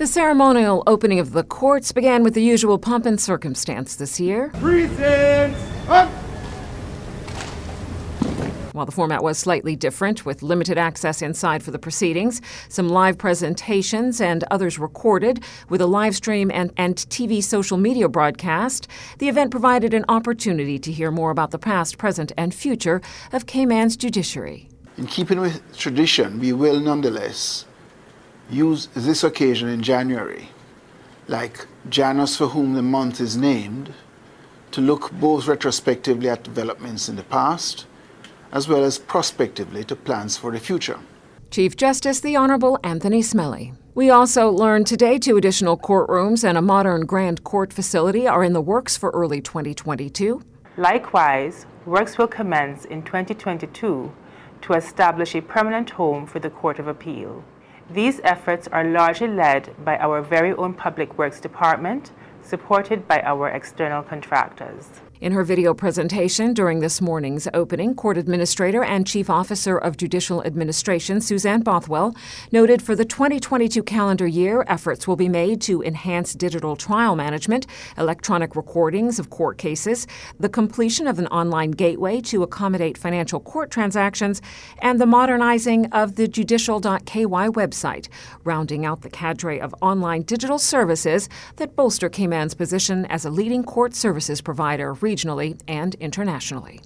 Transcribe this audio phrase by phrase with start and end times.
[0.00, 4.48] The ceremonial opening of the courts began with the usual pomp and circumstance this year.
[4.54, 6.08] Presents up.
[8.72, 12.40] While the format was slightly different, with limited access inside for the proceedings,
[12.70, 18.08] some live presentations and others recorded, with a live stream and, and TV social media
[18.08, 18.88] broadcast,
[19.18, 23.02] the event provided an opportunity to hear more about the past, present, and future
[23.34, 24.66] of Cayman's judiciary.
[24.96, 27.66] In keeping with tradition, we will nonetheless
[28.50, 30.48] use this occasion in January,
[31.28, 33.94] like Janus for whom the month is named,
[34.72, 37.86] to look both retrospectively at developments in the past
[38.52, 40.98] as well as prospectively to plans for the future.
[41.50, 43.74] Chief Justice the Honorable Anthony Smellie.
[43.94, 48.52] We also learned today two additional courtrooms and a modern Grand Court facility are in
[48.52, 50.42] the works for early 2022.
[50.76, 54.12] Likewise, works will commence in 2022
[54.62, 57.44] to establish a permanent home for the Court of Appeal.
[57.92, 63.48] These efforts are largely led by our very own Public Works Department, supported by our
[63.48, 65.00] external contractors.
[65.20, 70.42] In her video presentation during this morning's opening, Court Administrator and Chief Officer of Judicial
[70.44, 72.16] Administration Suzanne Bothwell
[72.50, 77.66] noted for the 2022 calendar year, efforts will be made to enhance digital trial management,
[77.98, 80.06] electronic recordings of court cases,
[80.38, 84.40] the completion of an online gateway to accommodate financial court transactions,
[84.78, 88.08] and the modernizing of the judicial.ky website,
[88.44, 93.62] rounding out the cadre of online digital services that bolster Cayman's position as a leading
[93.62, 96.80] court services provider regionally and internationally.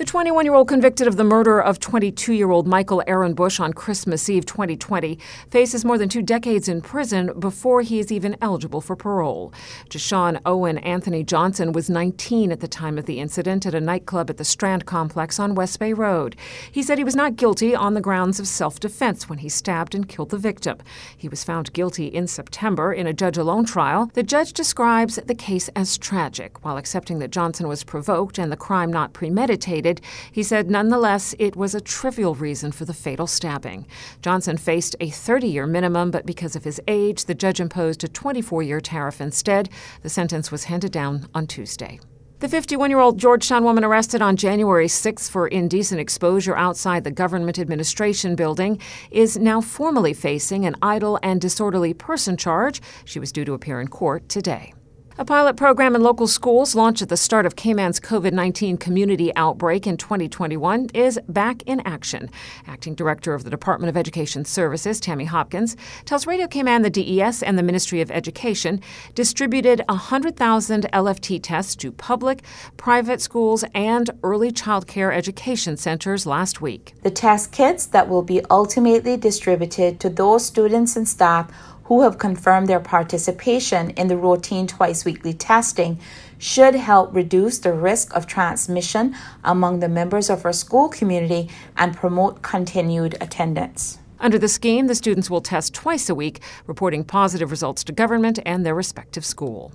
[0.00, 3.60] The 21 year old convicted of the murder of 22 year old Michael Aaron Bush
[3.60, 5.18] on Christmas Eve 2020
[5.50, 9.52] faces more than two decades in prison before he is even eligible for parole.
[9.90, 14.30] Jashawn Owen Anthony Johnson was 19 at the time of the incident at a nightclub
[14.30, 16.34] at the Strand complex on West Bay Road.
[16.72, 19.94] He said he was not guilty on the grounds of self defense when he stabbed
[19.94, 20.78] and killed the victim.
[21.14, 24.10] He was found guilty in September in a judge alone trial.
[24.14, 28.56] The judge describes the case as tragic, while accepting that Johnson was provoked and the
[28.56, 29.89] crime not premeditated
[30.30, 33.86] he said nonetheless it was a trivial reason for the fatal stabbing.
[34.22, 38.08] Johnson faced a 30 year minimum, but because of his age, the judge imposed a
[38.08, 39.68] 24 year tariff instead.
[40.02, 41.98] The sentence was handed down on Tuesday.
[42.40, 47.10] The 51 year old Georgetown woman arrested on January 6 for indecent exposure outside the
[47.10, 48.80] government administration building
[49.10, 52.80] is now formally facing an idle and disorderly person charge.
[53.04, 54.72] She was due to appear in court today.
[55.20, 59.36] A pilot program in local schools launched at the start of Cayman's COVID 19 community
[59.36, 62.30] outbreak in 2021 is back in action.
[62.66, 65.76] Acting Director of the Department of Education Services, Tammy Hopkins,
[66.06, 68.80] tells Radio Cayman the DES and the Ministry of Education
[69.14, 72.42] distributed 100,000 LFT tests to public,
[72.78, 76.94] private schools, and early child care education centers last week.
[77.02, 81.52] The test kits that will be ultimately distributed to those students and staff
[81.90, 85.98] who have confirmed their participation in the routine twice weekly testing
[86.38, 89.12] should help reduce the risk of transmission
[89.42, 93.98] among the members of our school community and promote continued attendance.
[94.20, 98.38] Under the scheme, the students will test twice a week, reporting positive results to government
[98.46, 99.72] and their respective school.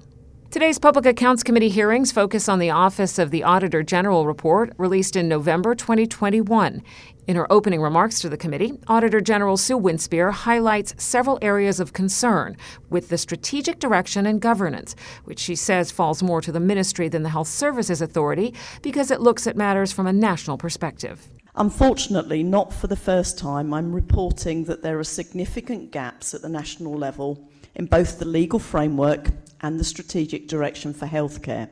[0.56, 5.18] Today's Public Accounts Committee hearings focus on the Office of the Auditor General report released
[5.18, 6.82] in November 2021.
[7.28, 11.92] In her opening remarks to the committee, Auditor General Sue Winspear highlights several areas of
[11.92, 12.56] concern
[12.90, 14.96] with the strategic direction and governance,
[15.26, 19.20] which she says falls more to the ministry than the Health Services Authority because it
[19.20, 21.28] looks at matters from a national perspective.
[21.58, 26.48] Unfortunately, not for the first time, I'm reporting that there are significant gaps at the
[26.48, 27.46] national level
[27.76, 29.28] in both the legal framework
[29.62, 31.70] and the strategic direction for healthcare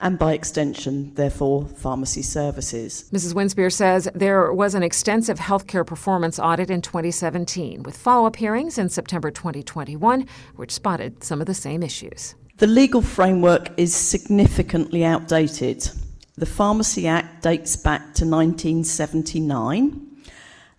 [0.00, 3.08] and by extension, therefore, pharmacy services.
[3.12, 3.34] Mrs.
[3.34, 8.78] Winspear says there was an extensive healthcare performance audit in 2017, with follow up hearings
[8.78, 12.36] in September 2021, which spotted some of the same issues.
[12.58, 15.88] The legal framework is significantly outdated.
[16.36, 20.07] The Pharmacy Act dates back to 1979.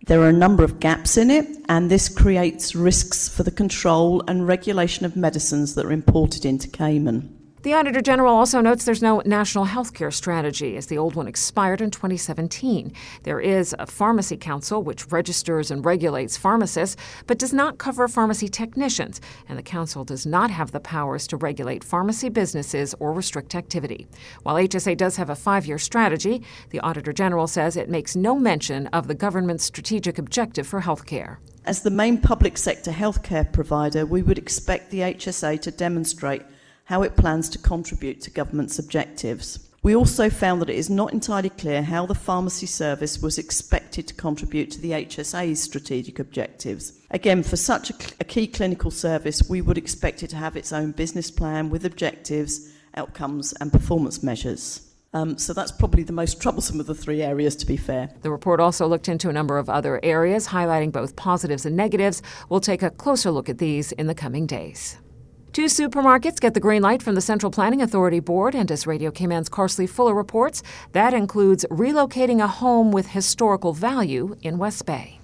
[0.07, 4.23] There are a number of gaps in it, and this creates risks for the control
[4.27, 7.38] and regulation of medicines that are imported into Cayman.
[7.61, 11.27] The Auditor General also notes there's no national health care strategy, as the old one
[11.27, 12.93] expired in 2017.
[13.23, 16.95] There is a pharmacy council which registers and regulates pharmacists,
[17.27, 19.19] but does not cover pharmacy technicians,
[19.49, 24.07] and the council does not have the powers to regulate pharmacy businesses or restrict activity.
[24.43, 28.39] While HSA does have a five year strategy, the Auditor General says it makes no
[28.39, 31.41] mention of the government's strategic objective for health care.
[31.65, 36.43] As the main public sector healthcare provider, we would expect the HSA to demonstrate
[36.89, 39.69] how it plans to contribute to government's objectives.
[39.83, 44.07] We also found that it is not entirely clear how the pharmacy service was expected
[44.07, 46.99] to contribute to the HSA's strategic objectives.
[47.11, 50.73] Again, for such a, a, key clinical service, we would expect it to have its
[50.73, 54.91] own business plan with objectives, outcomes, and performance measures.
[55.13, 58.09] Um, so that's probably the most troublesome of the three areas, to be fair.
[58.23, 62.23] The report also looked into a number of other areas, highlighting both positives and negatives.
[62.49, 64.97] We'll take a closer look at these in the coming days.
[65.51, 69.09] Two supermarkets get the green light from the Central Planning Authority Board, and as Radio
[69.09, 70.61] Cayman's Carsley Fuller reports,
[70.91, 75.18] that includes relocating a home with historical value in West Bay.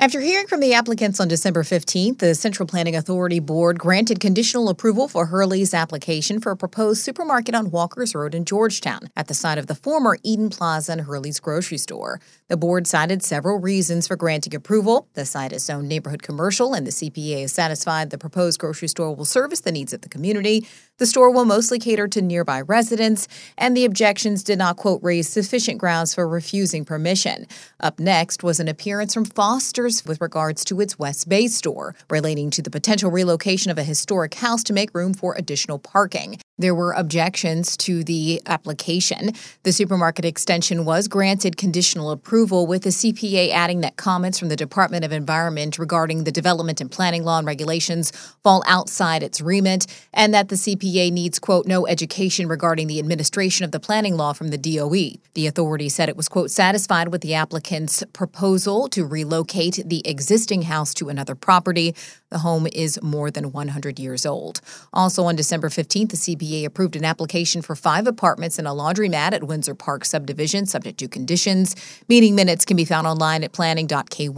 [0.00, 4.70] After hearing from the applicants on December 15th, the Central Planning Authority Board granted conditional
[4.70, 9.34] approval for Hurley's application for a proposed supermarket on Walkers Road in Georgetown at the
[9.34, 12.18] site of the former Eden Plaza and Hurley's grocery store.
[12.48, 15.06] The board cited several reasons for granting approval.
[15.12, 19.14] The site is zoned neighborhood commercial, and the CPA is satisfied the proposed grocery store
[19.14, 20.66] will service the needs of the community.
[21.00, 23.26] The store will mostly cater to nearby residents,
[23.56, 27.46] and the objections did not, quote, raise sufficient grounds for refusing permission.
[27.80, 32.50] Up next was an appearance from Foster's with regards to its West Bay store, relating
[32.50, 36.38] to the potential relocation of a historic house to make room for additional parking.
[36.58, 39.32] There were objections to the application.
[39.62, 44.56] The supermarket extension was granted conditional approval, with the CPA adding that comments from the
[44.56, 48.10] Department of Environment regarding the development and planning law and regulations
[48.42, 53.64] fall outside its remit, and that the CPA needs, quote, no education regarding the administration
[53.64, 55.18] of the planning law from the DOE.
[55.34, 60.62] The authority said it was, quote, satisfied with the applicant's proposal to relocate the existing
[60.62, 61.94] house to another property.
[62.30, 64.60] The home is more than 100 years old.
[64.92, 69.32] Also on December 15th, the CPA approved an application for five apartments and a laundromat
[69.32, 71.76] at Windsor Park subdivision, subject to conditions.
[72.08, 74.28] Meeting minutes can be found online at planning.ky.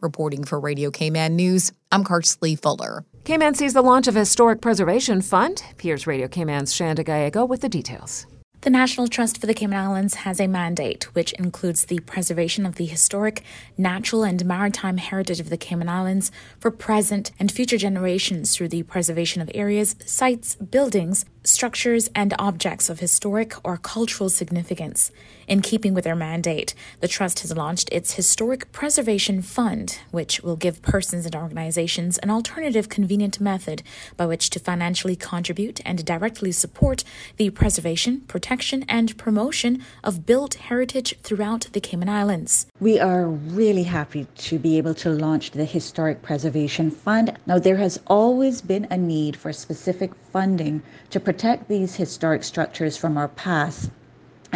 [0.00, 3.04] Reporting for Radio Cayman News, I'm Carsley Fuller.
[3.26, 5.60] Cayman sees the launch of a historic preservation fund.
[5.82, 8.24] Here's Radio Cayman's Shanda Gallego with the details.
[8.66, 12.74] The National Trust for the Cayman Islands has a mandate which includes the preservation of
[12.74, 13.44] the historic,
[13.78, 18.82] natural, and maritime heritage of the Cayman Islands for present and future generations through the
[18.82, 25.12] preservation of areas, sites, buildings, structures, and objects of historic or cultural significance.
[25.46, 30.56] In keeping with their mandate, the Trust has launched its Historic Preservation Fund, which will
[30.56, 33.84] give persons and organizations an alternative, convenient method
[34.16, 37.04] by which to financially contribute and directly support
[37.36, 38.55] the preservation, protection,
[38.88, 42.66] and promotion of built heritage throughout the Cayman Islands.
[42.80, 47.36] We are really happy to be able to launch the Historic Preservation Fund.
[47.46, 52.96] Now, there has always been a need for specific funding to protect these historic structures
[52.96, 53.90] from our past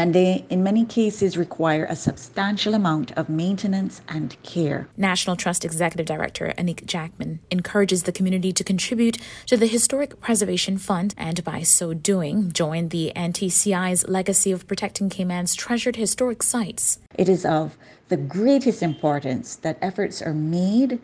[0.01, 4.89] and they, in many cases, require a substantial amount of maintenance and care.
[4.97, 10.79] National Trust Executive Director Anik Jackman encourages the community to contribute to the Historic Preservation
[10.79, 16.99] Fund and, by so doing, join the NTCI's legacy of protecting Cayman's treasured historic sites.
[17.19, 17.77] It is of
[18.09, 20.99] the greatest importance that efforts are made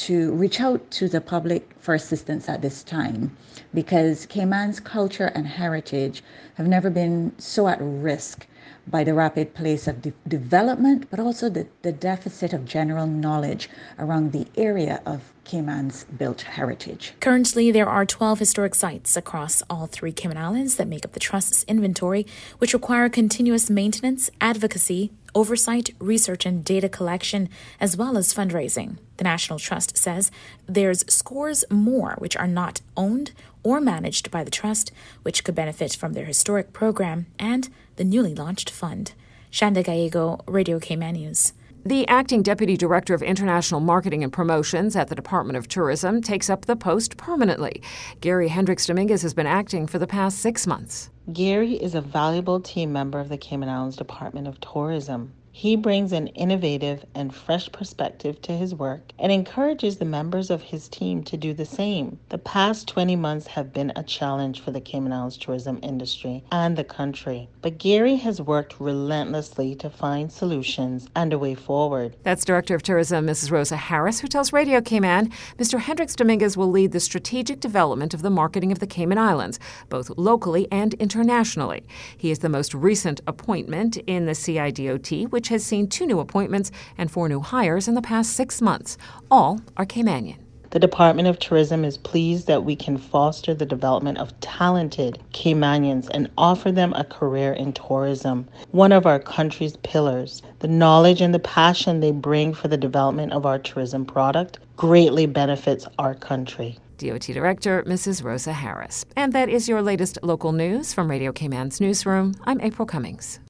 [0.00, 3.36] to reach out to the public for assistance at this time
[3.74, 6.22] because Cayman's culture and heritage
[6.54, 8.46] have never been so at risk
[8.86, 13.68] by the rapid pace of de- development, but also the, the deficit of general knowledge
[13.98, 17.12] around the area of Cayman's built heritage.
[17.20, 21.20] Currently, there are 12 historic sites across all three Cayman Islands that make up the
[21.20, 22.26] Trust's inventory,
[22.58, 27.48] which require continuous maintenance, advocacy, oversight, research, and data collection,
[27.78, 28.98] as well as fundraising.
[29.16, 30.30] The National Trust says
[30.66, 33.32] there's scores more which are not owned
[33.62, 38.34] or managed by the Trust, which could benefit from their historic program and the newly
[38.34, 39.12] launched fund.
[39.52, 41.52] Shanda Gallego, Radio Cayman News.
[41.84, 46.50] The acting deputy director of international marketing and promotions at the Department of Tourism takes
[46.50, 47.82] up the post permanently.
[48.20, 51.08] Gary Hendricks Dominguez has been acting for the past six months.
[51.32, 55.32] Gary is a valuable team member of the Cayman Islands Department of Tourism.
[55.52, 60.62] He brings an innovative and fresh perspective to his work and encourages the members of
[60.62, 62.18] his team to do the same.
[62.28, 66.78] The past 20 months have been a challenge for the Cayman Islands tourism industry and
[66.78, 72.16] the country, but Gary has worked relentlessly to find solutions and a way forward.
[72.22, 73.50] That's Director of Tourism Mrs.
[73.50, 75.80] Rosa Harris, who tells Radio Cayman Mr.
[75.80, 80.10] Hendricks Dominguez will lead the strategic development of the marketing of the Cayman Islands, both
[80.16, 81.82] locally and internationally.
[82.16, 86.70] He is the most recent appointment in the CIDOT, which has seen two new appointments
[86.98, 88.98] and four new hires in the past six months.
[89.30, 90.36] All are Caymanian.
[90.68, 96.10] The Department of Tourism is pleased that we can foster the development of talented Caymanians
[96.12, 100.42] and offer them a career in tourism, one of our country's pillars.
[100.58, 105.24] The knowledge and the passion they bring for the development of our tourism product greatly
[105.24, 106.78] benefits our country.
[106.98, 108.22] DOT Director Mrs.
[108.22, 109.06] Rosa Harris.
[109.16, 112.34] And that is your latest local news from Radio Cayman's newsroom.
[112.44, 113.40] I'm April Cummings.